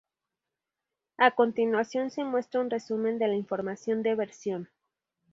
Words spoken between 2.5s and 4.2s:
un resumen de la información de